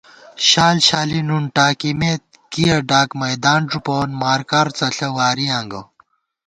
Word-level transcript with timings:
شال 0.47 0.77
شالی 0.87 1.21
نُن 1.27 1.43
ٹاکِمېت 1.55 2.23
کِیَہ 2.51 2.77
ڈاک 2.89 3.09
میدان 3.21 3.61
ݫُپَوون 3.71 4.09
مارکارڅݪہ 4.21 5.09
وارِیاں 5.17 5.63
گہ 5.71 5.81